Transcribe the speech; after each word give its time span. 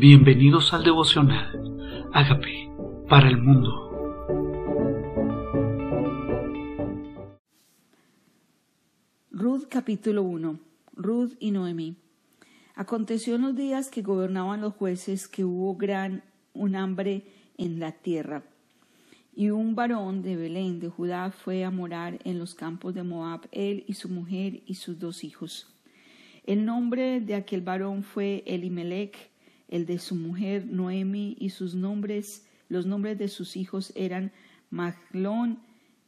Bienvenidos 0.00 0.72
al 0.72 0.82
devocional. 0.82 2.08
Hágame 2.14 2.72
para 3.06 3.28
el 3.28 3.36
mundo. 3.36 3.68
Ruth 9.30 9.64
capítulo 9.68 10.22
1. 10.22 10.58
Ruth 10.94 11.32
y 11.38 11.50
Noemí. 11.50 11.96
Aconteció 12.74 13.34
en 13.34 13.42
los 13.42 13.54
días 13.54 13.90
que 13.90 14.00
gobernaban 14.00 14.62
los 14.62 14.72
jueces 14.72 15.28
que 15.28 15.44
hubo 15.44 15.76
gran 15.76 16.22
un 16.54 16.76
hambre 16.76 17.24
en 17.58 17.78
la 17.78 17.92
tierra. 17.92 18.42
Y 19.36 19.50
un 19.50 19.74
varón 19.74 20.22
de 20.22 20.34
Belén 20.34 20.80
de 20.80 20.88
Judá 20.88 21.30
fue 21.30 21.62
a 21.62 21.70
morar 21.70 22.20
en 22.24 22.38
los 22.38 22.54
campos 22.54 22.94
de 22.94 23.02
Moab, 23.02 23.48
él 23.52 23.84
y 23.86 23.92
su 23.92 24.08
mujer 24.08 24.62
y 24.64 24.76
sus 24.76 24.98
dos 24.98 25.24
hijos. 25.24 25.68
El 26.46 26.64
nombre 26.64 27.20
de 27.20 27.34
aquel 27.34 27.60
varón 27.60 28.02
fue 28.02 28.42
Elimelech, 28.46 29.29
el 29.70 29.86
de 29.86 29.98
su 29.98 30.16
mujer 30.16 30.66
Noemi 30.66 31.36
y 31.38 31.50
sus 31.50 31.74
nombres, 31.74 32.44
los 32.68 32.86
nombres 32.86 33.18
de 33.18 33.28
sus 33.28 33.56
hijos 33.56 33.92
eran 33.94 34.32
Maglón 34.68 35.60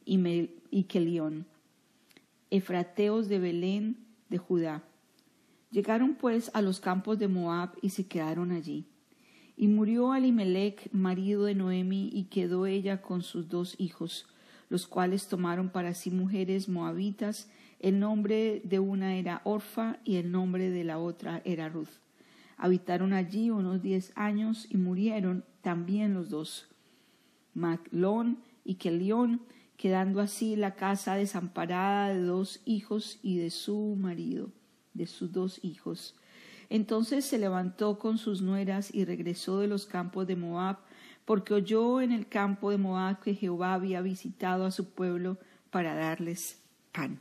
y, 0.05 0.49
y 0.69 0.83
Kelión, 0.83 1.45
efrateos 2.51 3.29
de 3.29 3.39
Belén 3.39 3.97
de 4.29 4.37
Judá. 4.37 4.83
Llegaron 5.71 6.15
pues 6.15 6.51
a 6.53 6.61
los 6.61 6.79
campos 6.79 7.17
de 7.17 7.27
Moab 7.27 7.71
y 7.81 7.89
se 7.89 8.05
quedaron 8.05 8.51
allí. 8.51 8.85
Y 9.55 9.67
murió 9.67 10.11
Alimelech, 10.11 10.91
marido 10.91 11.45
de 11.45 11.55
Noemi, 11.55 12.09
y 12.11 12.25
quedó 12.25 12.65
ella 12.65 13.01
con 13.01 13.21
sus 13.21 13.47
dos 13.47 13.75
hijos, 13.79 14.27
los 14.69 14.87
cuales 14.87 15.27
tomaron 15.27 15.69
para 15.69 15.93
sí 15.93 16.11
mujeres 16.11 16.67
moabitas. 16.67 17.49
El 17.79 17.99
nombre 17.99 18.61
de 18.65 18.79
una 18.79 19.15
era 19.15 19.41
Orfa 19.45 19.99
y 20.03 20.17
el 20.17 20.31
nombre 20.31 20.69
de 20.69 20.83
la 20.83 20.99
otra 20.99 21.41
era 21.45 21.69
Ruth. 21.69 22.02
Habitaron 22.57 23.13
allí 23.13 23.49
unos 23.49 23.81
diez 23.81 24.11
años 24.15 24.67
y 24.69 24.77
murieron 24.77 25.43
también 25.61 26.13
los 26.13 26.29
dos, 26.29 26.67
Maclón 27.53 28.39
y 28.63 28.75
Kelión, 28.75 29.41
quedando 29.77 30.21
así 30.21 30.55
la 30.55 30.75
casa 30.75 31.15
desamparada 31.15 32.09
de 32.09 32.21
dos 32.21 32.61
hijos 32.65 33.19
y 33.21 33.37
de 33.37 33.49
su 33.49 33.95
marido, 33.99 34.49
de 34.93 35.07
sus 35.07 35.31
dos 35.31 35.59
hijos. 35.63 36.15
Entonces 36.69 37.25
se 37.25 37.37
levantó 37.37 37.99
con 37.99 38.17
sus 38.17 38.41
nueras 38.41 38.93
y 38.93 39.05
regresó 39.05 39.59
de 39.59 39.67
los 39.67 39.85
campos 39.85 40.27
de 40.27 40.35
Moab, 40.35 40.77
porque 41.25 41.53
oyó 41.53 42.01
en 42.01 42.11
el 42.11 42.27
campo 42.27 42.71
de 42.71 42.77
Moab 42.77 43.19
que 43.21 43.35
Jehová 43.35 43.73
había 43.73 44.01
visitado 44.01 44.65
a 44.65 44.71
su 44.71 44.89
pueblo 44.89 45.37
para 45.69 45.95
darles 45.95 46.61
pan. 46.91 47.19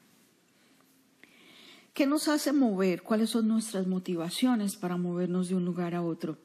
¿Qué 1.93 2.07
nos 2.07 2.29
hace 2.29 2.55
mover? 2.55 3.03
¿Cuáles 3.03 3.31
son 3.31 3.49
nuestras 3.49 3.87
motivaciones 3.87 4.77
para 4.77 4.97
movernos 4.97 5.51
de 5.51 5.57
un 5.57 5.67
lugar 5.67 5.95
a 5.95 6.01
otro? 6.01 6.39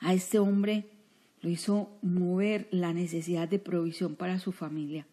A 0.00 0.14
este 0.14 0.38
hombre 0.38 0.88
lo 1.42 1.50
hizo 1.50 1.90
mover 2.00 2.66
la 2.70 2.94
necesidad 2.94 3.46
de 3.46 3.58
provisión 3.58 4.16
para 4.16 4.38
su 4.38 4.52
familia. 4.52 5.06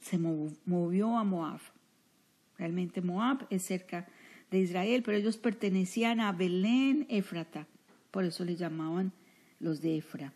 Se 0.00 0.16
movió 0.18 1.18
a 1.18 1.24
Moab. 1.24 1.60
Realmente 2.56 3.02
Moab 3.02 3.46
es 3.50 3.62
cerca 3.62 4.08
de 4.50 4.60
Israel, 4.60 5.02
pero 5.02 5.18
ellos 5.18 5.36
pertenecían 5.36 6.20
a 6.20 6.32
Belén 6.32 7.06
Éfrata. 7.10 7.66
Por 8.10 8.24
eso 8.24 8.46
le 8.46 8.56
llamaban 8.56 9.12
los 9.60 9.82
de 9.82 9.98
Efra, 9.98 10.32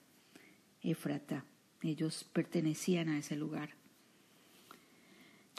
Éfrata. 0.83 1.47
Ellos 1.81 2.25
pertenecían 2.31 3.09
a 3.09 3.19
ese 3.19 3.37
lugar. 3.37 3.71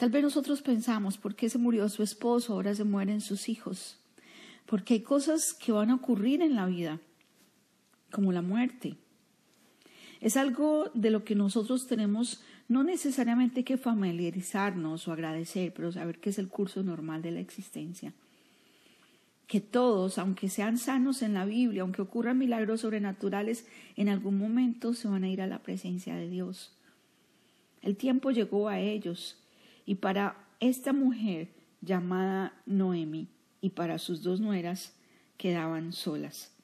Tal 0.00 0.08
vez 0.08 0.22
nosotros 0.22 0.62
pensamos, 0.62 1.18
¿por 1.18 1.34
qué 1.34 1.50
se 1.50 1.58
murió 1.58 1.86
su 1.90 2.02
esposo? 2.02 2.54
Ahora 2.54 2.74
se 2.74 2.84
mueren 2.84 3.20
sus 3.20 3.50
hijos. 3.50 3.98
Porque 4.64 4.94
hay 4.94 5.00
cosas 5.00 5.52
que 5.52 5.72
van 5.72 5.90
a 5.90 5.96
ocurrir 5.96 6.40
en 6.40 6.56
la 6.56 6.64
vida, 6.64 7.00
como 8.10 8.32
la 8.32 8.40
muerte. 8.40 8.96
Es 10.22 10.38
algo 10.38 10.90
de 10.94 11.10
lo 11.10 11.22
que 11.22 11.34
nosotros 11.34 11.86
tenemos 11.86 12.40
no 12.66 12.82
necesariamente 12.82 13.62
que 13.62 13.76
familiarizarnos 13.76 15.06
o 15.06 15.12
agradecer, 15.12 15.74
pero 15.74 15.92
saber 15.92 16.18
que 16.18 16.30
es 16.30 16.38
el 16.38 16.48
curso 16.48 16.82
normal 16.82 17.20
de 17.20 17.32
la 17.32 17.40
existencia. 17.40 18.14
Que 19.48 19.60
todos, 19.60 20.16
aunque 20.16 20.48
sean 20.48 20.78
sanos 20.78 21.20
en 21.20 21.34
la 21.34 21.44
Biblia, 21.44 21.82
aunque 21.82 22.00
ocurran 22.00 22.38
milagros 22.38 22.80
sobrenaturales, 22.80 23.66
en 23.96 24.08
algún 24.08 24.38
momento 24.38 24.94
se 24.94 25.08
van 25.08 25.24
a 25.24 25.28
ir 25.28 25.42
a 25.42 25.46
la 25.46 25.58
presencia 25.58 26.16
de 26.16 26.30
Dios. 26.30 26.74
El 27.82 27.96
tiempo 27.96 28.30
llegó 28.30 28.70
a 28.70 28.78
ellos 28.78 29.36
y 29.90 29.96
para 29.96 30.36
esta 30.60 30.92
mujer 30.92 31.48
llamada 31.80 32.54
Noemi 32.64 33.26
y 33.60 33.70
para 33.70 33.98
sus 33.98 34.22
dos 34.22 34.40
nueras 34.40 34.94
quedaban 35.36 35.92
solas, 35.92 36.54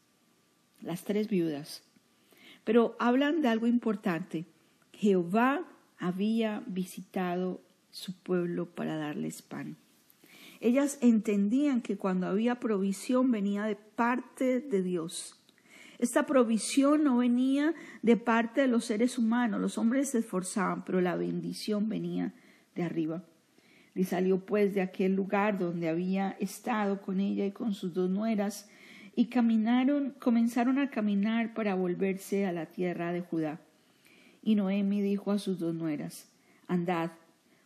las 0.81 1.03
tres 1.03 1.26
viudas. 1.26 1.82
Pero 2.62 2.94
hablan 3.00 3.42
de 3.42 3.48
algo 3.48 3.66
importante. 3.66 4.47
Jehová 4.92 5.66
había 5.98 6.62
visitado 6.69 7.60
su 7.91 8.16
pueblo 8.16 8.66
para 8.66 8.97
darles 8.97 9.42
pan. 9.42 9.76
Ellas 10.60 10.97
entendían 11.00 11.82
que 11.82 11.97
cuando 11.97 12.28
había 12.28 12.60
provisión 12.60 13.32
venía 13.32 13.65
de 13.65 13.75
parte 13.75 14.60
de 14.60 14.84
Dios. 14.84 15.36
Esta 15.98 16.26
provisión 16.26 17.03
no 17.03 17.16
venía 17.16 17.75
de 18.03 18.16
parte 18.16 18.60
de 18.60 18.69
los 18.69 18.84
seres 18.84 19.19
humanos, 19.19 19.60
los 19.60 19.78
hombres 19.78 20.10
se 20.10 20.19
esforzaban, 20.19 20.84
pero 20.84 21.00
la 21.00 21.16
bendición 21.16 21.88
venía 21.88 22.32
de 22.76 22.84
arriba. 22.84 23.25
Y 23.94 24.04
salió 24.04 24.44
pues 24.44 24.75
de 24.75 24.82
aquel 24.82 25.16
lugar 25.16 25.59
donde 25.59 25.88
había 25.88 26.37
estado 26.38 27.00
con 27.00 27.19
ella 27.19 27.44
y 27.44 27.50
con 27.50 27.75
sus 27.75 27.94
dos 27.94 28.09
nueras, 28.09 28.69
y 29.16 29.26
caminaron, 29.26 30.14
comenzaron 30.20 30.78
a 30.78 30.91
caminar 30.91 31.54
para 31.54 31.75
volverse 31.75 32.47
a 32.47 32.53
la 32.53 32.66
tierra 32.66 33.12
de 33.12 33.22
Judá. 33.22 33.59
Y 34.42 34.54
Noemi 34.54 35.00
dijo 35.00 35.32
a 35.32 35.38
sus 35.38 35.59
dos 35.59 35.75
nueras, 35.75 36.28
Andad, 36.69 37.10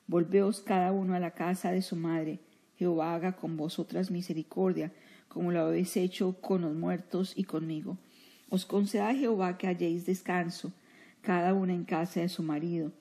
volveos 0.06 0.60
cada 0.60 0.92
uno 0.92 1.14
a 1.14 1.20
la 1.20 1.32
casa 1.32 1.72
de 1.72 1.82
su 1.82 1.96
madre, 1.96 2.38
Jehová 2.76 3.14
haga 3.14 3.32
con 3.32 3.56
vosotras 3.56 4.10
misericordia, 4.10 4.90
como 5.28 5.52
lo 5.52 5.60
habéis 5.60 5.96
hecho 5.96 6.40
con 6.40 6.62
los 6.62 6.74
muertos 6.74 7.34
y 7.36 7.44
conmigo. 7.44 7.98
Os 8.48 8.64
conceda 8.64 9.14
Jehová 9.14 9.58
que 9.58 9.66
halléis 9.66 10.06
descanso, 10.06 10.72
cada 11.20 11.52
una 11.52 11.74
en 11.74 11.84
casa 11.84 12.20
de 12.20 12.28
su 12.28 12.42
marido, 12.42 12.92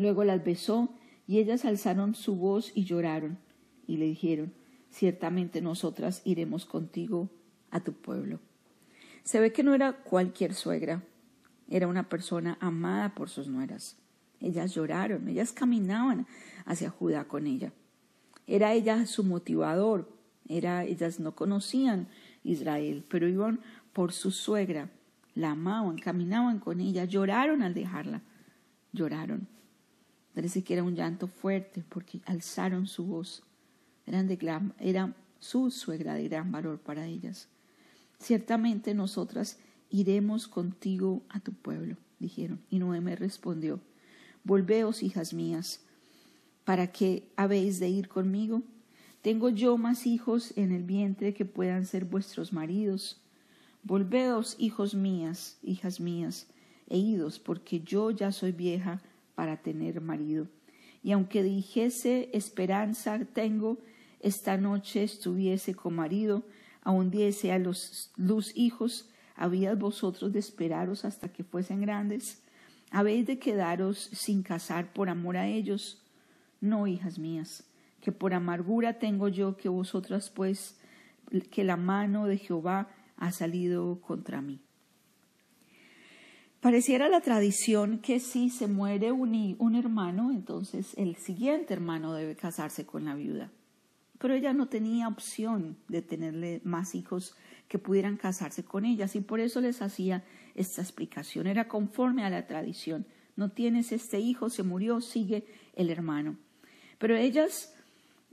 Luego 0.00 0.24
las 0.24 0.42
besó 0.42 0.88
y 1.26 1.40
ellas 1.40 1.66
alzaron 1.66 2.14
su 2.14 2.34
voz 2.34 2.72
y 2.74 2.84
lloraron 2.84 3.38
y 3.86 3.98
le 3.98 4.06
dijeron, 4.06 4.54
ciertamente 4.90 5.60
nosotras 5.60 6.22
iremos 6.24 6.64
contigo 6.64 7.28
a 7.70 7.80
tu 7.80 7.92
pueblo. 7.92 8.40
Se 9.24 9.40
ve 9.40 9.52
que 9.52 9.62
no 9.62 9.74
era 9.74 9.92
cualquier 9.92 10.54
suegra, 10.54 11.04
era 11.68 11.86
una 11.86 12.08
persona 12.08 12.56
amada 12.60 13.14
por 13.14 13.28
sus 13.28 13.48
nueras. 13.48 13.98
Ellas 14.40 14.72
lloraron, 14.72 15.28
ellas 15.28 15.52
caminaban 15.52 16.26
hacia 16.64 16.88
Judá 16.88 17.24
con 17.24 17.46
ella. 17.46 17.74
Era 18.46 18.72
ella 18.72 19.04
su 19.04 19.22
motivador, 19.22 20.10
era, 20.48 20.84
ellas 20.84 21.20
no 21.20 21.34
conocían 21.34 22.08
Israel, 22.42 23.04
pero 23.06 23.28
iban 23.28 23.60
por 23.92 24.12
su 24.12 24.30
suegra, 24.30 24.88
la 25.34 25.50
amaban, 25.50 25.98
caminaban 25.98 26.58
con 26.58 26.80
ella, 26.80 27.04
lloraron 27.04 27.60
al 27.60 27.74
dejarla, 27.74 28.22
lloraron. 28.94 29.59
Parece 30.34 30.62
que 30.62 30.74
era 30.74 30.84
un 30.84 30.94
llanto 30.94 31.26
fuerte 31.26 31.84
porque 31.88 32.20
alzaron 32.24 32.86
su 32.86 33.04
voz. 33.04 33.42
Eran 34.06 34.28
de 34.28 34.38
era 34.78 35.14
su 35.38 35.70
suegra 35.70 36.14
de 36.14 36.28
gran 36.28 36.52
valor 36.52 36.78
para 36.78 37.06
ellas. 37.06 37.48
Ciertamente 38.18 38.94
nosotras 38.94 39.58
iremos 39.88 40.46
contigo 40.46 41.22
a 41.28 41.40
tu 41.40 41.52
pueblo, 41.52 41.96
dijeron. 42.18 42.60
Y 42.70 42.78
Noemi 42.78 43.14
respondió, 43.14 43.80
Volveos, 44.44 45.02
hijas 45.02 45.34
mías, 45.34 45.80
¿para 46.64 46.92
qué 46.92 47.28
habéis 47.36 47.80
de 47.80 47.88
ir 47.88 48.08
conmigo? 48.08 48.62
Tengo 49.22 49.50
yo 49.50 49.76
más 49.76 50.06
hijos 50.06 50.52
en 50.56 50.72
el 50.72 50.82
vientre 50.82 51.34
que 51.34 51.44
puedan 51.44 51.84
ser 51.84 52.04
vuestros 52.04 52.52
maridos. 52.52 53.20
Volveos, 53.82 54.56
hijos 54.58 54.94
mías, 54.94 55.58
hijas 55.62 56.00
mías, 56.00 56.46
e 56.88 56.98
idos, 56.98 57.38
porque 57.38 57.80
yo 57.80 58.10
ya 58.10 58.32
soy 58.32 58.52
vieja 58.52 59.02
para 59.40 59.56
tener 59.56 60.02
marido. 60.02 60.48
Y 61.02 61.12
aunque 61.12 61.42
dijese 61.42 62.28
esperanza 62.34 63.18
tengo, 63.32 63.78
esta 64.20 64.58
noche 64.58 65.02
estuviese 65.02 65.74
con 65.74 65.94
marido, 65.94 66.44
aun 66.82 67.10
diese 67.10 67.50
a 67.52 67.58
los 67.58 68.12
luz 68.18 68.52
hijos, 68.54 69.08
¿habíais 69.34 69.78
vosotros 69.78 70.30
de 70.34 70.40
esperaros 70.40 71.06
hasta 71.06 71.32
que 71.32 71.42
fuesen 71.42 71.80
grandes? 71.80 72.42
¿Habéis 72.90 73.26
de 73.26 73.38
quedaros 73.38 74.10
sin 74.12 74.42
casar 74.42 74.92
por 74.92 75.08
amor 75.08 75.38
a 75.38 75.48
ellos? 75.48 76.04
No, 76.60 76.86
hijas 76.86 77.18
mías, 77.18 77.64
que 78.02 78.12
por 78.12 78.34
amargura 78.34 78.98
tengo 78.98 79.28
yo 79.28 79.56
que 79.56 79.70
vosotras, 79.70 80.28
pues, 80.28 80.78
que 81.50 81.64
la 81.64 81.78
mano 81.78 82.26
de 82.26 82.36
Jehová 82.36 82.90
ha 83.16 83.32
salido 83.32 84.02
contra 84.02 84.42
mí. 84.42 84.60
Pareciera 86.60 87.08
la 87.08 87.22
tradición 87.22 88.00
que 88.00 88.20
si 88.20 88.50
se 88.50 88.66
muere 88.66 89.12
un, 89.12 89.74
hermano, 89.74 90.30
entonces 90.30 90.92
el 90.98 91.16
siguiente 91.16 91.72
hermano 91.72 92.12
debe 92.12 92.36
casarse 92.36 92.84
con 92.84 93.06
la 93.06 93.14
viuda. 93.14 93.50
Pero 94.18 94.34
ella 94.34 94.52
no 94.52 94.68
tenía 94.68 95.08
opción 95.08 95.78
de 95.88 96.02
tenerle 96.02 96.60
más 96.62 96.94
hijos 96.94 97.34
que 97.66 97.78
pudieran 97.78 98.18
casarse 98.18 98.62
con 98.62 98.84
ellas 98.84 99.16
y 99.16 99.22
por 99.22 99.40
eso 99.40 99.62
les 99.62 99.80
hacía 99.80 100.22
esta 100.54 100.82
explicación. 100.82 101.46
Era 101.46 101.66
conforme 101.66 102.26
a 102.26 102.30
la 102.30 102.46
tradición. 102.46 103.06
No 103.36 103.50
tienes 103.50 103.90
este 103.90 104.20
hijo, 104.20 104.50
se 104.50 104.62
murió, 104.62 105.00
sigue 105.00 105.46
el 105.74 105.88
hermano. 105.88 106.36
Pero 106.98 107.16
ellas, 107.16 107.74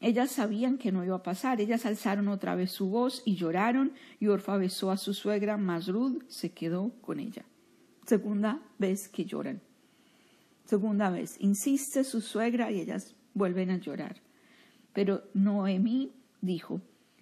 ellas 0.01 0.31
sabían 0.31 0.77
que 0.77 0.91
no 0.91 1.05
iba 1.05 1.15
a 1.15 1.23
pasar. 1.23 1.61
Ellas 1.61 1.85
alzaron 1.85 2.27
otra 2.27 2.55
vez 2.55 2.73
su 2.73 2.89
voz 2.89 3.21
y 3.23 3.35
lloraron 3.35 3.93
y 4.19 4.27
Orfa 4.27 4.57
besó 4.57 4.91
a 4.91 4.97
su 4.97 5.13
suegra, 5.13 5.55
mas 5.55 5.87
Ruth 5.87 6.23
se 6.27 6.51
quedó 6.51 6.91
con 6.99 7.21
ella. 7.21 7.45
Segunda 8.07 8.61
vez 8.79 9.09
que 9.09 9.25
lloran. 9.25 9.59
Segunda 10.63 11.09
vez. 11.09 11.35
Insiste 11.41 12.05
su 12.05 12.21
suegra 12.21 12.71
y 12.71 12.79
ellas 12.79 13.15
vuelven 13.33 13.69
a 13.69 13.77
llorar. 13.77 14.15
Pero 14.93 15.23
Noemí 15.33 16.13
dijo, 16.41 16.79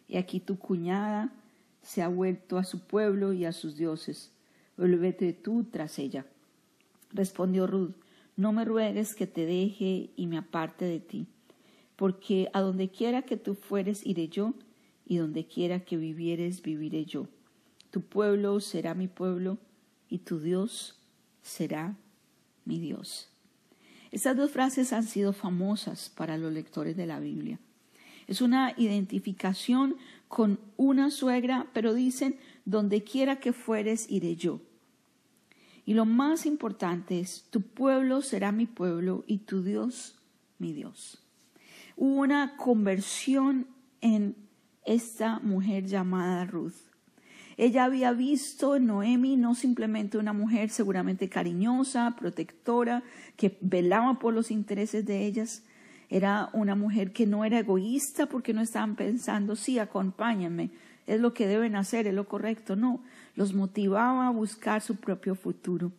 y 0.08 0.18
aquí 0.18 0.40
tu 0.40 0.60
cuñada 0.60 1.34
se 1.82 2.04
ha 2.04 2.08
vuelto 2.08 2.60
a 2.60 2.64
su 2.64 2.82
pueblo 2.82 3.34
y 3.34 3.46
a 3.46 3.52
sus 3.52 3.78
dioses. 3.78 4.32
Vuélvete 4.78 5.34
tú 5.34 5.64
tras 5.64 5.98
ella. 5.98 6.28
Respondió 7.12 7.66
Ruth, 7.66 7.96
no 8.38 8.54
me 8.54 8.64
ruegues 8.64 9.16
que 9.16 9.26
te 9.26 9.48
deje 9.48 10.12
y 10.16 10.28
me 10.28 10.38
aparte 10.38 10.86
de 10.86 11.00
ti, 11.00 11.26
porque 11.96 12.50
a 12.54 12.62
donde 12.62 12.90
quiera 12.90 13.24
que 13.24 13.38
tú 13.38 13.56
fueres 13.56 14.06
iré 14.06 14.28
yo, 14.28 14.54
y 15.08 15.18
donde 15.18 15.48
quiera 15.48 15.80
que 15.80 15.98
vivieres 15.98 16.62
viviré 16.62 17.06
yo. 17.06 17.28
Tu 17.90 18.02
pueblo 18.02 18.60
será 18.60 18.94
mi 18.94 19.08
pueblo, 19.08 19.58
y 20.10 20.20
tu 20.20 20.40
Dios 20.40 20.96
será 21.42 21.96
mi 22.66 22.80
Dios. 22.80 23.30
Estas 24.12 24.38
dos 24.38 24.52
frases 24.52 24.94
han 24.94 25.04
sido 25.04 25.34
famosas 25.34 26.10
para 26.10 26.38
los 26.38 26.54
lectores 26.54 26.96
de 26.96 27.06
la 27.06 27.20
Biblia. 27.20 27.60
Es 28.28 28.42
una 28.42 28.74
identificación 28.78 29.98
con 30.28 30.60
una 30.78 31.12
suegra, 31.12 31.68
pero 31.74 31.94
dicen, 31.94 32.38
donde 32.66 33.04
quiera 33.04 33.40
que 33.40 33.54
fueres, 33.54 34.10
iré 34.10 34.36
yo. 34.36 34.62
Y 35.86 35.94
lo 35.94 36.06
más 36.06 36.46
importante 36.46 37.20
es, 37.20 37.46
tu 37.52 37.62
pueblo 37.62 38.22
será 38.22 38.52
mi 38.52 38.66
pueblo 38.66 39.24
y 39.28 39.40
tu 39.40 39.62
Dios 39.62 40.16
mi 40.58 40.74
Dios. 40.74 41.22
Hubo 41.96 42.22
una 42.22 42.58
conversión 42.58 43.68
en 44.02 44.36
esta 44.86 45.40
mujer 45.40 45.86
llamada 45.86 46.46
Ruth. 46.46 46.74
Ella 47.58 47.86
había 47.86 48.12
visto 48.12 48.76
en 48.76 48.88
Noemi 48.88 49.38
no 49.38 49.56
simplemente 49.56 50.18
una 50.18 50.34
mujer 50.34 50.70
seguramente 50.70 51.30
cariñosa, 51.30 52.16
protectora, 52.20 53.04
que 53.38 53.58
velaba 53.62 54.20
por 54.20 54.34
los 54.34 54.52
intereses 54.52 55.06
de 55.06 55.26
ellas, 55.26 55.64
era 56.10 56.50
una 56.54 56.76
mujer 56.76 57.12
que 57.14 57.26
no 57.26 57.46
era 57.46 57.60
egoísta 57.60 58.28
porque 58.28 58.54
no 58.54 58.62
estaban 58.62 58.96
pensando, 58.96 59.56
sí, 59.56 59.80
acompáñenme, 59.80 60.70
es 61.08 61.20
lo 61.20 61.34
que 61.34 61.48
deben 61.48 61.76
hacer, 61.76 62.08
es 62.08 62.14
lo 62.14 62.28
correcto. 62.28 62.76
No, 62.76 63.02
los 63.36 63.54
motivaba 63.54 64.28
a 64.28 64.32
buscar 64.32 64.82
su 64.82 64.96
propio 64.98 65.36
futuro. 65.36 65.92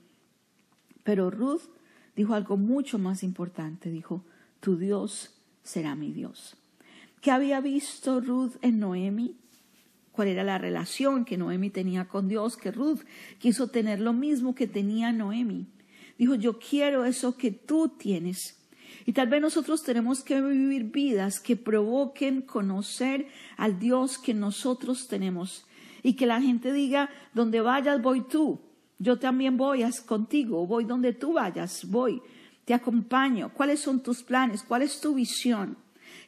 Pero 1.04 1.30
Ruth 1.30 1.62
dijo 2.16 2.34
algo 2.34 2.56
mucho 2.56 2.98
más 2.98 3.22
importante, 3.22 3.90
dijo, 3.90 4.24
tu 4.60 4.76
Dios 4.76 5.34
será 5.62 5.94
mi 5.94 6.12
Dios. 6.12 6.56
¿Qué 7.20 7.30
había 7.30 7.60
visto 7.60 8.20
Ruth 8.20 8.54
en 8.62 8.80
Noemi? 8.80 9.36
¿Cuál 10.16 10.28
era 10.28 10.44
la 10.44 10.56
relación 10.56 11.26
que 11.26 11.36
Noemi 11.36 11.68
tenía 11.68 12.08
con 12.08 12.26
Dios? 12.26 12.56
Que 12.56 12.72
Ruth 12.72 13.00
quiso 13.38 13.68
tener 13.68 14.00
lo 14.00 14.14
mismo 14.14 14.54
que 14.54 14.66
tenía 14.66 15.12
Noemi. 15.12 15.66
Dijo, 16.16 16.34
yo 16.36 16.58
quiero 16.58 17.04
eso 17.04 17.36
que 17.36 17.50
tú 17.50 17.90
tienes. 17.98 18.58
Y 19.04 19.12
tal 19.12 19.28
vez 19.28 19.42
nosotros 19.42 19.82
tenemos 19.82 20.24
que 20.24 20.40
vivir 20.40 20.84
vidas 20.84 21.38
que 21.38 21.54
provoquen 21.54 22.40
conocer 22.40 23.28
al 23.58 23.78
Dios 23.78 24.16
que 24.16 24.32
nosotros 24.32 25.06
tenemos. 25.06 25.66
Y 26.02 26.14
que 26.14 26.24
la 26.24 26.40
gente 26.40 26.72
diga, 26.72 27.10
donde 27.34 27.60
vayas 27.60 28.00
voy 28.00 28.22
tú. 28.22 28.58
Yo 28.98 29.18
también 29.18 29.58
voy 29.58 29.84
contigo. 30.06 30.66
Voy 30.66 30.86
donde 30.86 31.12
tú 31.12 31.34
vayas, 31.34 31.84
voy. 31.90 32.22
Te 32.64 32.72
acompaño. 32.72 33.52
¿Cuáles 33.52 33.80
son 33.80 34.02
tus 34.02 34.22
planes? 34.22 34.62
¿Cuál 34.62 34.80
es 34.80 34.98
tu 34.98 35.14
visión? 35.14 35.76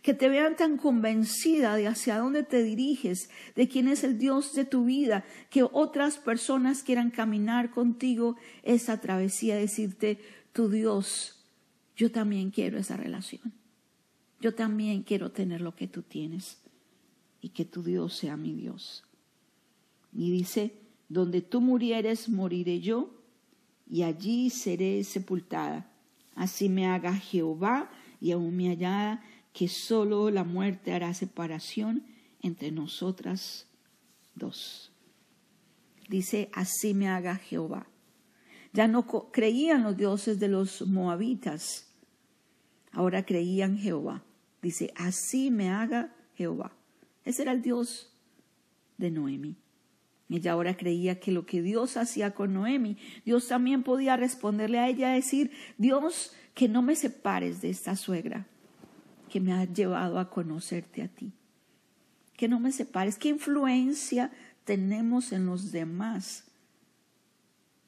Que 0.03 0.15
te 0.15 0.29
vean 0.29 0.57
tan 0.57 0.77
convencida 0.77 1.77
de 1.77 1.87
hacia 1.87 2.19
dónde 2.19 2.43
te 2.43 2.63
diriges, 2.63 3.31
de 3.57 3.69
quién 3.69 3.89
es 3.89 4.05
el 4.05 4.19
Dios 4.19 4.55
de 4.55 4.65
tu 4.65 4.85
vida, 4.85 5.25
que 5.51 5.63
otras 5.63 6.19
personas 6.19 6.83
quieran 6.83 7.11
caminar 7.11 7.71
contigo 7.71 8.37
esa 8.63 9.01
travesía, 9.01 9.57
decirte, 9.57 10.19
tu 10.53 10.69
Dios 10.69 11.39
yo 11.99 12.13
también 12.13 12.53
quiero 12.53 12.79
esa 12.79 12.97
relación. 12.97 13.53
Yo 14.41 14.55
también 14.55 15.03
quiero 15.03 15.33
tener 15.33 15.61
lo 15.61 15.75
que 15.75 15.89
tú 15.89 16.03
tienes 16.03 16.59
y 17.41 17.49
que 17.49 17.65
tu 17.65 17.83
Dios 17.83 18.15
sea 18.15 18.37
mi 18.37 18.55
Dios. 18.55 19.03
Y 20.13 20.31
dice, 20.31 20.77
donde 21.09 21.43
tú 21.43 21.61
murieres, 21.61 22.29
moriré 22.29 22.79
yo, 22.79 23.11
y 23.91 24.05
allí 24.05 24.49
seré 24.49 25.03
sepultada. 25.03 25.91
Así 26.37 26.69
me 26.69 26.87
haga 26.87 27.17
Jehová 27.17 27.91
y 28.21 28.31
aún 28.31 28.57
me 28.57 28.69
hallada, 28.69 29.21
que 29.53 29.69
solo 29.69 30.31
la 30.31 30.45
muerte 30.45 30.93
hará 30.93 31.13
separación 31.15 32.05
entre 32.43 32.71
nosotras 32.71 33.67
dos. 34.35 34.93
Dice, 36.09 36.49
así 36.53 36.95
me 36.95 37.09
haga 37.09 37.37
Jehová. 37.37 37.87
Ya 38.73 38.89
no 38.89 39.07
creían 39.31 39.83
los 39.83 39.97
dioses 39.97 40.39
de 40.39 40.49
los 40.49 40.87
moabitas, 40.87 41.87
ahora 42.93 43.25
creían 43.25 43.79
Jehová. 43.79 44.23
Dice, 44.63 44.93
así 44.97 45.51
me 45.51 45.71
haga 45.71 46.15
Jehová. 46.35 46.73
Ese 47.25 47.43
era 47.43 47.53
el 47.53 47.63
Dios 47.63 48.13
de 48.97 49.11
Noemi. 49.11 49.57
Ella 50.31 50.53
ahora 50.53 50.77
creía 50.77 51.19
que 51.19 51.33
lo 51.33 51.47
que 51.47 51.63
Dios 51.63 51.97
hacía 51.97 52.35
con 52.35 52.53
Noemi, 52.53 52.99
Dios 53.25 53.49
también 53.49 53.83
podía 53.83 54.17
responderle 54.17 54.79
a 54.79 54.89
ella, 54.89 55.11
decir, 55.11 55.51
Dios, 55.79 56.33
que 56.55 56.69
no 56.69 56.83
me 56.83 56.97
separes 56.97 57.63
de 57.63 57.71
esta 57.71 57.97
suegra 57.97 58.47
que 59.29 59.41
me 59.41 59.53
ha 59.53 59.65
llevado 59.65 60.19
a 60.19 60.31
conocerte 60.31 61.03
a 61.03 61.09
ti. 61.09 61.33
Que 62.37 62.49
no 62.49 62.61
me 62.61 62.73
separes. 62.73 63.17
¿Qué 63.17 63.29
influencia 63.29 64.31
tenemos 64.65 65.33
en 65.33 65.47
los 65.47 65.73
demás? 65.73 66.45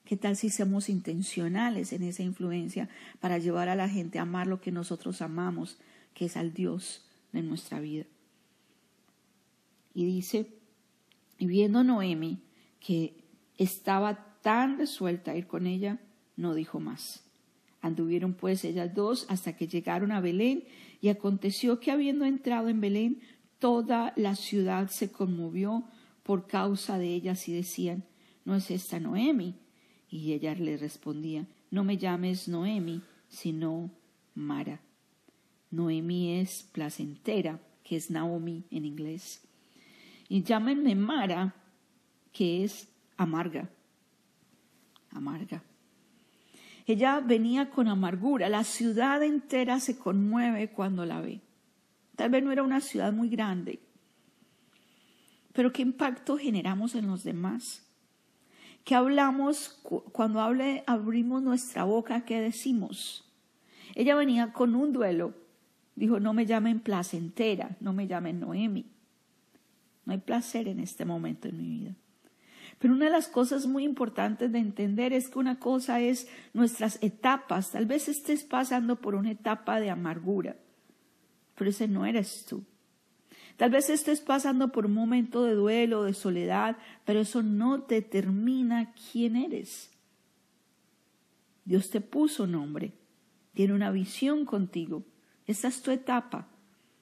¿Qué 0.05 0.17
tal 0.17 0.37
si 0.37 0.51
somos 0.51 0.89
intencionales 0.89 1.93
en 1.93 2.03
esa 2.03 2.23
influencia 2.23 2.89
para 3.21 3.39
llevar 3.39 3.69
a 3.69 3.77
la 3.77 3.89
gente 3.89 4.19
a 4.19 4.23
amar 4.23 4.49
lo 4.49 4.61
que 4.61 4.73
nosotros 4.73 5.23
amamos, 5.23 5.79
que 6.15 6.25
es 6.25 6.37
al 6.37 6.53
Dios 6.53 7.05
de 7.33 7.43
nuestra 7.43 7.79
vida? 7.79 8.07
Y 9.95 10.05
dice, 10.05 10.47
y 11.39 11.47
viendo 11.47 11.85
Noemi 11.85 12.43
que 12.81 13.15
estaba 13.57 14.37
tan 14.43 14.79
resuelta 14.79 15.33
a 15.33 15.37
ir 15.37 15.47
con 15.47 15.67
ella, 15.67 15.99
no 16.37 16.55
dijo 16.55 16.81
más. 16.81 17.23
Anduvieron 17.83 18.35
pues 18.35 18.65
ellas 18.65 18.95
dos 18.95 19.27
hasta 19.29 19.57
que 19.57 19.69
llegaron 19.69 20.13
a 20.13 20.21
Belén, 20.21 20.65
y 21.01 21.09
aconteció 21.09 21.81
que 21.81 21.91
habiendo 21.91 22.25
entrado 22.25 22.69
en 22.69 22.81
Belén, 22.81 23.21
toda 23.59 24.13
la 24.17 24.37
ciudad 24.37 24.89
se 24.89 25.11
conmovió 25.11 25.85
por 26.23 26.47
causa 26.47 26.99
de 26.99 27.15
ellas 27.15 27.49
y 27.49 27.53
decían, 27.53 28.05
¿no 28.45 28.55
es 28.55 28.71
esta 28.71 29.01
Noemi? 29.01 29.55
Y 30.11 30.33
ella 30.33 30.55
le 30.55 30.77
respondía, 30.77 31.47
no 31.71 31.85
me 31.85 31.97
llames 31.97 32.49
Noemi, 32.49 33.03
sino 33.29 33.91
Mara. 34.35 34.81
Noemi 35.71 36.41
es 36.41 36.69
placentera, 36.73 37.61
que 37.85 37.97
es 37.97 38.11
Naomi 38.11 38.65
en 38.71 38.85
inglés. 38.85 39.43
Y 40.29 40.43
llámenme 40.43 40.95
Mara, 40.95 41.55
que 42.33 42.65
es 42.65 42.89
amarga. 43.17 43.69
Amarga. 45.11 45.63
Ella 46.91 47.21
venía 47.21 47.71
con 47.71 47.87
amargura. 47.87 48.49
La 48.49 48.65
ciudad 48.65 49.23
entera 49.23 49.79
se 49.79 49.97
conmueve 49.97 50.73
cuando 50.73 51.07
la 51.07 51.21
ve. 51.21 51.41
Tal 52.17 52.31
vez 52.31 52.43
no 52.43 52.51
era 52.51 52.65
una 52.65 52.81
ciudad 52.81 53.13
muy 53.13 53.29
grande, 53.29 53.79
pero 55.53 55.73
¿qué 55.73 55.83
impacto 55.83 56.37
generamos 56.37 56.97
en 56.97 57.07
los 57.07 57.23
demás? 57.23 57.87
¿Qué 58.83 58.97
hablamos 58.97 59.81
cuando 60.11 60.41
hable, 60.41 60.83
abrimos 60.89 61.43
nuestra 61.43 61.85
boca? 61.85 62.25
¿Qué 62.25 62.41
decimos? 62.41 63.25
Ella 63.95 64.17
venía 64.17 64.53
con 64.53 64.75
un 64.75 64.93
duelo. 64.93 65.35
Dijo, 65.95 66.19
no 66.19 66.33
me 66.33 66.45
llamen 66.45 66.81
placentera, 66.81 67.77
no 67.79 67.93
me 67.93 68.09
llamen 68.09 68.41
Noemi. 68.41 68.85
No 70.07 70.13
hay 70.13 70.19
placer 70.19 70.67
en 70.67 70.81
este 70.81 71.05
momento 71.05 71.47
en 71.47 71.57
mi 71.57 71.69
vida. 71.69 71.95
Pero 72.81 72.95
una 72.95 73.05
de 73.05 73.11
las 73.11 73.29
cosas 73.29 73.67
muy 73.67 73.85
importantes 73.85 74.51
de 74.53 74.59
entender 74.59 75.13
es 75.13 75.29
que 75.29 75.39
una 75.39 75.59
cosa 75.59 76.01
es 76.01 76.29
nuestras 76.55 76.99
etapas. 77.03 77.73
Tal 77.73 77.85
vez 77.85 78.09
estés 78.09 78.43
pasando 78.43 78.97
por 78.97 79.15
una 79.15 79.33
etapa 79.33 79.81
de 79.81 79.91
amargura, 79.91 80.57
pero 81.57 81.69
ese 81.69 81.89
no 81.89 82.07
eres 82.07 82.47
tú. 82.49 82.65
Tal 83.59 83.71
vez 83.71 83.91
estés 83.91 84.23
pasando 84.23 84.73
por 84.73 84.87
un 84.87 84.95
momento 84.95 85.45
de 85.45 85.55
duelo, 85.55 86.05
de 86.05 86.15
soledad, 86.15 86.79
pero 87.05 87.21
eso 87.21 87.43
no 87.43 87.77
determina 87.77 88.95
quién 89.13 89.37
eres. 89.37 89.91
Dios 91.67 91.91
te 91.91 92.01
puso 92.01 92.47
nombre, 92.47 92.95
tiene 93.53 93.75
una 93.75 93.91
visión 93.91 94.47
contigo. 94.47 95.05
Esa 95.47 95.69
es 95.69 95.83
tu 95.83 95.91
etapa. 95.91 96.49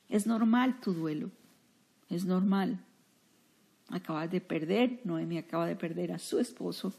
Es 0.09 0.27
normal 0.27 0.81
tu 0.81 0.93
duelo. 0.93 1.31
es 2.09 2.25
normal. 2.25 2.85
Acabas 3.89 4.31
de 4.31 4.41
perder, 4.41 5.01
Noemi 5.05 5.39
acaba 5.39 5.67
de 5.67 5.77
perder 5.77 6.13
a 6.13 6.19
su 6.19 6.39
esposo 6.39 6.95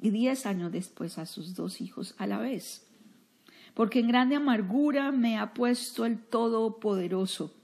y 0.00 0.10
diez 0.10 0.46
años 0.46 0.70
después 0.72 1.18
a 1.18 1.26
sus 1.26 1.54
dos 1.54 1.80
hijos 1.80 2.14
a 2.18 2.26
la 2.26 2.38
vez. 2.38 2.86
Porque 3.74 4.00
en 4.00 4.08
grande 4.08 4.36
amargura 4.36 5.10
me 5.12 5.38
ha 5.38 5.54
puesto 5.54 6.04
el 6.04 6.18
Todopoderoso. 6.18 7.54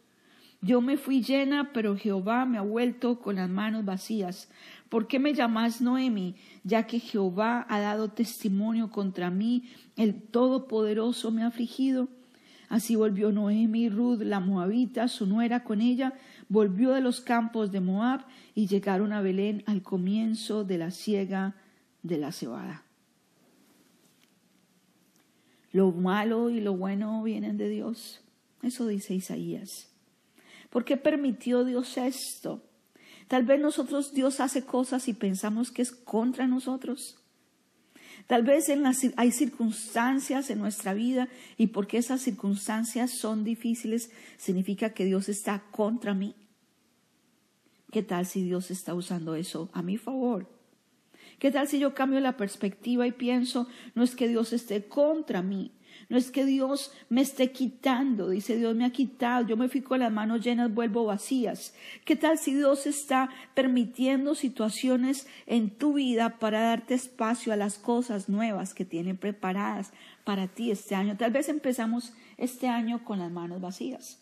Yo 0.60 0.80
me 0.80 0.96
fui 0.96 1.22
llena, 1.22 1.72
pero 1.74 1.96
Jehová 1.96 2.46
me 2.46 2.56
ha 2.56 2.62
vuelto 2.62 3.20
con 3.20 3.36
las 3.36 3.50
manos 3.50 3.84
vacías. 3.84 4.48
¿Por 4.88 5.06
qué 5.08 5.18
me 5.18 5.34
llamas 5.34 5.82
Noemi? 5.82 6.36
Ya 6.62 6.86
que 6.86 7.00
Jehová 7.00 7.66
ha 7.68 7.80
dado 7.80 8.12
testimonio 8.12 8.90
contra 8.90 9.28
mí, 9.28 9.68
el 9.96 10.22
Todopoderoso 10.22 11.30
me 11.30 11.42
ha 11.42 11.48
afligido. 11.48 12.08
Así 12.68 12.96
volvió 12.96 13.32
Noemi 13.32 13.88
Ruth, 13.88 14.20
la 14.22 14.40
moabita, 14.40 15.08
su 15.08 15.26
nuera 15.26 15.64
con 15.64 15.80
ella, 15.80 16.14
volvió 16.48 16.92
de 16.92 17.00
los 17.00 17.20
campos 17.20 17.70
de 17.70 17.80
Moab 17.80 18.24
y 18.54 18.66
llegaron 18.66 19.12
a 19.12 19.20
Belén 19.20 19.62
al 19.66 19.82
comienzo 19.82 20.64
de 20.64 20.78
la 20.78 20.90
siega 20.90 21.54
de 22.02 22.18
la 22.18 22.32
cebada. 22.32 22.84
Lo 25.72 25.90
malo 25.90 26.50
y 26.50 26.60
lo 26.60 26.76
bueno 26.76 27.22
vienen 27.22 27.56
de 27.56 27.68
Dios. 27.68 28.20
Eso 28.62 28.86
dice 28.86 29.14
Isaías. 29.14 29.90
¿Por 30.70 30.84
qué 30.84 30.96
permitió 30.96 31.64
Dios 31.64 31.98
esto? 31.98 32.62
Tal 33.28 33.44
vez 33.44 33.60
nosotros 33.60 34.12
Dios 34.12 34.40
hace 34.40 34.64
cosas 34.64 35.08
y 35.08 35.14
pensamos 35.14 35.70
que 35.70 35.82
es 35.82 35.92
contra 35.92 36.46
nosotros. 36.46 37.18
Tal 38.26 38.42
vez 38.42 38.72
hay 39.16 39.32
circunstancias 39.32 40.48
en 40.48 40.58
nuestra 40.58 40.94
vida 40.94 41.28
y 41.58 41.68
porque 41.68 41.98
esas 41.98 42.22
circunstancias 42.22 43.10
son 43.10 43.44
difíciles 43.44 44.10
significa 44.38 44.90
que 44.90 45.04
Dios 45.04 45.28
está 45.28 45.62
contra 45.70 46.14
mí. 46.14 46.34
¿Qué 47.90 48.02
tal 48.02 48.24
si 48.26 48.42
Dios 48.42 48.70
está 48.70 48.94
usando 48.94 49.34
eso 49.34 49.68
a 49.72 49.82
mi 49.82 49.98
favor? 49.98 50.48
¿Qué 51.38 51.50
tal 51.50 51.68
si 51.68 51.78
yo 51.78 51.94
cambio 51.94 52.20
la 52.20 52.36
perspectiva 52.36 53.06
y 53.06 53.12
pienso, 53.12 53.68
no 53.94 54.02
es 54.02 54.16
que 54.16 54.28
Dios 54.28 54.52
esté 54.52 54.84
contra 54.84 55.42
mí, 55.42 55.72
no 56.08 56.16
es 56.16 56.30
que 56.30 56.44
Dios 56.44 56.92
me 57.08 57.20
esté 57.20 57.52
quitando, 57.52 58.28
dice 58.28 58.56
Dios 58.56 58.74
me 58.74 58.84
ha 58.84 58.90
quitado, 58.90 59.46
yo 59.46 59.56
me 59.56 59.68
fui 59.68 59.80
con 59.80 60.00
las 60.00 60.12
manos 60.12 60.40
llenas, 60.42 60.72
vuelvo 60.72 61.04
vacías. 61.04 61.74
¿Qué 62.04 62.16
tal 62.16 62.38
si 62.38 62.54
Dios 62.54 62.86
está 62.86 63.30
permitiendo 63.54 64.34
situaciones 64.34 65.26
en 65.46 65.70
tu 65.70 65.94
vida 65.94 66.38
para 66.38 66.60
darte 66.60 66.94
espacio 66.94 67.52
a 67.52 67.56
las 67.56 67.78
cosas 67.78 68.28
nuevas 68.28 68.74
que 68.74 68.84
tiene 68.84 69.14
preparadas 69.14 69.92
para 70.24 70.48
ti 70.48 70.70
este 70.70 70.94
año? 70.94 71.16
Tal 71.16 71.32
vez 71.32 71.48
empezamos 71.48 72.12
este 72.36 72.68
año 72.68 73.04
con 73.04 73.18
las 73.18 73.30
manos 73.30 73.60
vacías. 73.60 74.20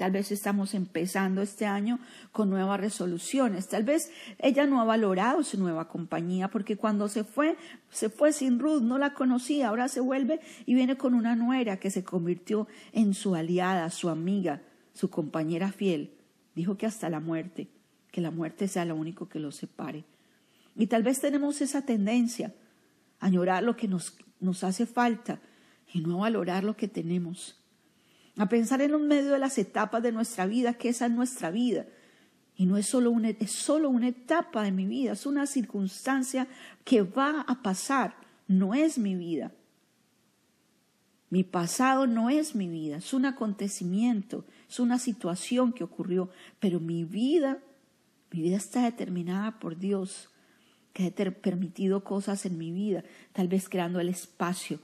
Tal 0.00 0.12
vez 0.12 0.32
estamos 0.32 0.72
empezando 0.72 1.42
este 1.42 1.66
año 1.66 1.98
con 2.32 2.48
nuevas 2.48 2.80
resoluciones. 2.80 3.68
Tal 3.68 3.84
vez 3.84 4.10
ella 4.38 4.64
no 4.64 4.80
ha 4.80 4.84
valorado 4.84 5.42
su 5.42 5.58
nueva 5.58 5.88
compañía 5.88 6.48
porque 6.48 6.78
cuando 6.78 7.06
se 7.10 7.22
fue, 7.22 7.58
se 7.90 8.08
fue 8.08 8.32
sin 8.32 8.58
Ruth, 8.60 8.80
no 8.80 8.96
la 8.96 9.12
conocía. 9.12 9.68
Ahora 9.68 9.88
se 9.88 10.00
vuelve 10.00 10.40
y 10.64 10.72
viene 10.72 10.96
con 10.96 11.12
una 11.12 11.36
nuera 11.36 11.76
que 11.76 11.90
se 11.90 12.02
convirtió 12.02 12.66
en 12.92 13.12
su 13.12 13.34
aliada, 13.34 13.90
su 13.90 14.08
amiga, 14.08 14.62
su 14.94 15.10
compañera 15.10 15.70
fiel. 15.70 16.14
Dijo 16.54 16.78
que 16.78 16.86
hasta 16.86 17.10
la 17.10 17.20
muerte, 17.20 17.68
que 18.10 18.22
la 18.22 18.30
muerte 18.30 18.68
sea 18.68 18.86
lo 18.86 18.96
único 18.96 19.28
que 19.28 19.38
los 19.38 19.56
separe. 19.56 20.06
Y 20.76 20.86
tal 20.86 21.02
vez 21.02 21.20
tenemos 21.20 21.60
esa 21.60 21.84
tendencia 21.84 22.54
a 23.18 23.26
añorar 23.26 23.62
lo 23.64 23.76
que 23.76 23.86
nos, 23.86 24.16
nos 24.40 24.64
hace 24.64 24.86
falta 24.86 25.42
y 25.92 26.00
no 26.00 26.20
a 26.20 26.30
valorar 26.30 26.64
lo 26.64 26.74
que 26.74 26.88
tenemos 26.88 27.60
a 28.36 28.48
pensar 28.48 28.80
en 28.82 28.94
un 28.94 29.06
medio 29.06 29.32
de 29.32 29.38
las 29.38 29.58
etapas 29.58 30.02
de 30.02 30.12
nuestra 30.12 30.46
vida, 30.46 30.74
que 30.74 30.88
esa 30.88 31.06
es 31.06 31.12
nuestra 31.12 31.50
vida. 31.50 31.86
Y 32.56 32.66
no 32.66 32.76
es 32.76 32.86
solo, 32.86 33.10
una, 33.10 33.30
es 33.30 33.52
solo 33.52 33.88
una 33.88 34.08
etapa 34.08 34.62
de 34.62 34.72
mi 34.72 34.86
vida, 34.86 35.12
es 35.12 35.26
una 35.26 35.46
circunstancia 35.46 36.46
que 36.84 37.02
va 37.02 37.42
a 37.42 37.62
pasar, 37.62 38.14
no 38.46 38.74
es 38.74 38.98
mi 38.98 39.14
vida. 39.14 39.52
Mi 41.30 41.44
pasado 41.44 42.06
no 42.06 42.28
es 42.28 42.54
mi 42.54 42.68
vida, 42.68 42.96
es 42.96 43.14
un 43.14 43.24
acontecimiento, 43.24 44.44
es 44.68 44.80
una 44.80 44.98
situación 44.98 45.72
que 45.72 45.84
ocurrió, 45.84 46.28
pero 46.58 46.80
mi 46.80 47.04
vida, 47.04 47.58
mi 48.32 48.42
vida 48.42 48.56
está 48.56 48.82
determinada 48.82 49.58
por 49.60 49.78
Dios, 49.78 50.28
que 50.92 51.06
ha 51.06 51.30
permitido 51.30 52.02
cosas 52.02 52.44
en 52.46 52.58
mi 52.58 52.72
vida, 52.72 53.04
tal 53.32 53.48
vez 53.48 53.68
creando 53.68 54.00
el 54.00 54.08
espacio 54.08 54.80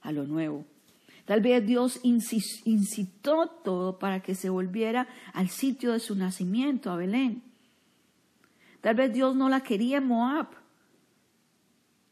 a 0.00 0.12
lo 0.12 0.24
nuevo. 0.24 0.64
Tal 1.28 1.42
vez 1.42 1.66
Dios 1.66 2.00
incitó 2.02 3.48
todo 3.62 3.98
para 3.98 4.22
que 4.22 4.34
se 4.34 4.48
volviera 4.48 5.06
al 5.34 5.50
sitio 5.50 5.92
de 5.92 6.00
su 6.00 6.14
nacimiento, 6.14 6.90
a 6.90 6.96
Belén. 6.96 7.42
Tal 8.80 8.94
vez 8.94 9.12
Dios 9.12 9.36
no 9.36 9.50
la 9.50 9.60
quería 9.60 9.98
en 9.98 10.06
Moab. 10.06 10.46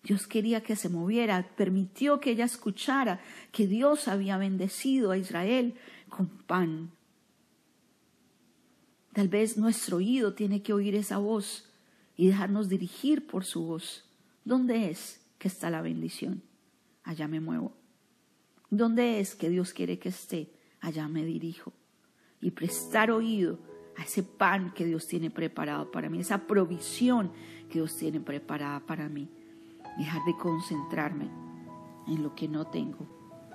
Dios 0.02 0.26
quería 0.26 0.62
que 0.62 0.76
se 0.76 0.90
moviera, 0.90 1.48
permitió 1.56 2.20
que 2.20 2.32
ella 2.32 2.44
escuchara 2.44 3.22
que 3.52 3.66
Dios 3.66 4.06
había 4.06 4.36
bendecido 4.36 5.12
a 5.12 5.16
Israel 5.16 5.76
con 6.10 6.26
pan. 6.28 6.90
Tal 9.14 9.28
vez 9.28 9.56
nuestro 9.56 9.96
oído 9.96 10.34
tiene 10.34 10.60
que 10.60 10.74
oír 10.74 10.94
esa 10.94 11.16
voz 11.16 11.70
y 12.18 12.26
dejarnos 12.26 12.68
dirigir 12.68 13.26
por 13.26 13.46
su 13.46 13.64
voz. 13.64 14.04
¿Dónde 14.44 14.90
es 14.90 15.22
que 15.38 15.48
está 15.48 15.70
la 15.70 15.80
bendición? 15.80 16.42
Allá 17.02 17.26
me 17.28 17.40
muevo. 17.40 17.85
¿Dónde 18.70 19.20
es 19.20 19.34
que 19.34 19.48
Dios 19.48 19.72
quiere 19.72 19.98
que 19.98 20.08
esté? 20.08 20.50
Allá 20.80 21.08
me 21.08 21.24
dirijo. 21.24 21.72
Y 22.40 22.50
prestar 22.50 23.10
oído 23.10 23.58
a 23.96 24.02
ese 24.02 24.22
pan 24.22 24.72
que 24.74 24.84
Dios 24.84 25.06
tiene 25.06 25.30
preparado 25.30 25.90
para 25.90 26.10
mí, 26.10 26.20
esa 26.20 26.46
provisión 26.46 27.30
que 27.68 27.78
Dios 27.78 27.96
tiene 27.96 28.20
preparada 28.20 28.80
para 28.80 29.08
mí. 29.08 29.28
Dejar 29.98 30.24
de 30.24 30.36
concentrarme 30.36 31.30
en 32.06 32.22
lo 32.22 32.34
que 32.34 32.48
no 32.48 32.66
tengo 32.66 33.06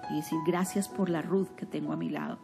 y 0.09 0.15
decir 0.15 0.39
gracias 0.45 0.87
por 0.87 1.09
la 1.09 1.21
Ruth 1.21 1.49
que 1.55 1.65
tengo 1.65 1.93
a 1.93 1.97
mi 1.97 2.09
lado. 2.09 2.39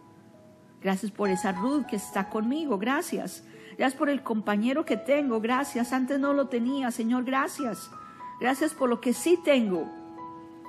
Gracias 0.81 1.11
por 1.11 1.29
esa 1.29 1.51
Ruth 1.51 1.85
que 1.85 1.95
está 1.95 2.29
conmigo, 2.29 2.77
gracias. 2.77 3.43
Gracias 3.77 3.97
por 3.97 4.09
el 4.09 4.21
compañero 4.21 4.85
que 4.85 4.97
tengo, 4.97 5.41
gracias. 5.41 5.91
Antes 5.91 6.19
no 6.19 6.33
lo 6.33 6.47
tenía, 6.47 6.91
Señor, 6.91 7.23
gracias. 7.23 7.89
Gracias 8.39 8.73
por 8.73 8.89
lo 8.89 9.01
que 9.01 9.13
sí 9.13 9.39
tengo. 9.43 9.89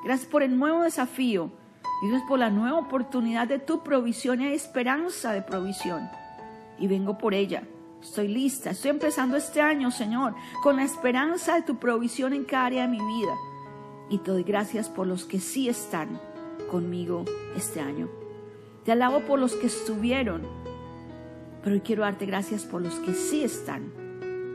Gracias 0.05 0.29
por 0.29 0.43
el 0.43 0.59
nuevo 0.59 0.83
desafío 0.83 1.53
Gracias 2.03 2.29
por 2.29 2.39
la 2.39 2.51
nueva 2.51 2.79
oportunidad 2.79 3.49
de 3.49 3.59
tu 3.59 3.83
provisión 3.83 4.41
y 4.41 4.47
hay 4.47 4.55
esperanza 4.55 5.33
de 5.33 5.43
provisión. 5.43 6.09
Y 6.79 6.87
vengo 6.87 7.19
por 7.19 7.35
ella. 7.35 7.65
Estoy 8.01 8.29
lista. 8.29 8.71
Estoy 8.71 8.91
empezando 8.91 9.37
este 9.37 9.61
año, 9.61 9.91
Señor, 9.91 10.35
con 10.63 10.77
la 10.77 10.85
esperanza 10.85 11.57
de 11.57 11.63
tu 11.63 11.77
provisión 11.77 12.33
en 12.33 12.45
cada 12.45 12.67
área 12.67 12.83
de 12.83 12.89
mi 12.89 13.01
vida. 13.01 13.35
Y 14.09 14.19
te 14.19 14.31
doy 14.31 14.45
gracias 14.45 14.89
por 14.89 15.07
los 15.07 15.25
que 15.25 15.41
sí 15.41 15.69
están 15.69 16.21
conmigo 16.71 17.25
este 17.57 17.81
año. 17.81 18.09
Te 18.85 18.93
alabo 18.93 19.21
por 19.21 19.39
los 19.39 19.55
que 19.55 19.67
estuvieron. 19.67 20.43
Pero 21.63 21.75
hoy 21.75 21.81
quiero 21.81 22.03
darte 22.03 22.25
gracias 22.27 22.65
por 22.65 22.81
los 22.81 22.95
que 22.97 23.13
sí 23.13 23.43
están. 23.43 23.93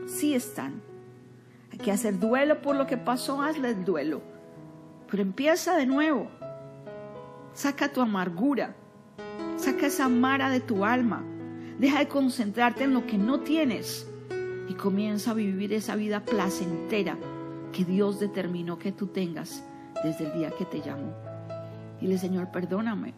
Sí 0.08 0.34
están. 0.34 0.82
Hay 1.70 1.78
que 1.78 1.92
hacer 1.92 2.18
duelo 2.18 2.62
por 2.62 2.76
lo 2.76 2.86
que 2.86 2.96
pasó, 2.96 3.42
hazle 3.42 3.70
el 3.70 3.84
duelo. 3.84 4.22
Pero 5.10 5.22
empieza 5.22 5.76
de 5.76 5.86
nuevo. 5.86 6.28
Saca 7.54 7.92
tu 7.92 8.00
amargura. 8.00 8.74
Saca 9.56 9.86
esa 9.86 10.08
mara 10.08 10.50
de 10.50 10.58
tu 10.58 10.84
alma. 10.84 11.22
Deja 11.78 12.00
de 12.00 12.08
concentrarte 12.08 12.84
en 12.84 12.94
lo 12.94 13.06
que 13.06 13.16
no 13.16 13.40
tienes 13.40 14.08
y 14.68 14.74
comienza 14.74 15.30
a 15.30 15.34
vivir 15.34 15.72
esa 15.72 15.94
vida 15.94 16.24
placentera 16.24 17.16
que 17.72 17.84
Dios 17.84 18.18
determinó 18.18 18.78
que 18.78 18.90
tú 18.90 19.06
tengas 19.06 19.64
desde 20.02 20.26
el 20.26 20.32
día 20.34 20.50
que 20.50 20.64
te 20.64 20.80
llamó. 20.80 21.12
Dile, 22.00 22.18
Señor, 22.18 22.50
perdóname, 22.50 23.14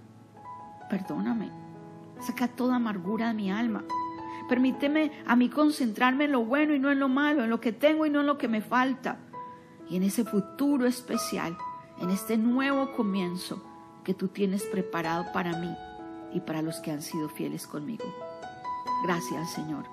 perdóname. 0.91 1.51
Saca 2.21 2.49
toda 2.49 2.77
amargura 2.77 3.29
de 3.29 3.35
mi 3.35 3.51
alma. 3.51 3.85
Permíteme 4.51 5.13
a 5.27 5.35
mí 5.35 5.49
concentrarme 5.49 6.27
en 6.27 6.33
lo 6.33 6.45
bueno 6.45 6.75
y 6.75 6.79
no 6.79 6.91
en 6.91 7.01
lo 7.01 7.09
malo, 7.09 7.45
en 7.45 7.51
lo 7.51 7.61
que 7.61 7.73
tengo 7.73 8.05
y 8.05 8.11
no 8.11 8.21
en 8.21 8.27
lo 8.27 8.37
que 8.37 8.49
me 8.49 8.61
falta. 8.61 9.17
Y 9.89 9.97
en 9.97 10.03
ese 10.03 10.25
futuro 10.25 10.87
especial, 10.87 11.57
en 12.01 12.11
este 12.11 12.37
nuevo 12.37 12.93
comienzo, 12.93 13.63
que 14.07 14.15
tú 14.15 14.29
tienes 14.29 14.63
preparado 14.63 15.27
para 15.33 15.59
mí 15.59 15.77
y 16.33 16.39
para 16.39 16.63
los 16.63 16.79
que 16.79 16.93
han 16.93 17.03
sido 17.03 17.29
fieles 17.29 17.67
conmigo. 17.67 18.05
Gracias, 19.03 19.51
Señor. 19.51 19.85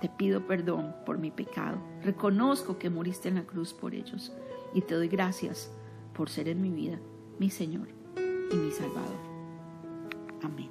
Te 0.00 0.08
pido 0.08 0.46
perdón 0.46 0.94
por 1.04 1.18
mi 1.18 1.32
pecado. 1.32 1.78
Reconozco 2.04 2.78
que 2.78 2.90
moriste 2.90 3.28
en 3.28 3.34
la 3.34 3.42
cruz 3.42 3.74
por 3.74 3.92
ellos 3.92 4.32
y 4.72 4.82
te 4.82 4.94
doy 4.94 5.08
gracias 5.08 5.68
por 6.14 6.30
ser 6.30 6.48
en 6.48 6.62
mi 6.62 6.70
vida 6.70 7.00
mi 7.40 7.50
Señor 7.50 7.88
y 8.52 8.54
mi 8.54 8.70
Salvador. 8.70 9.18
Amén. 10.42 10.70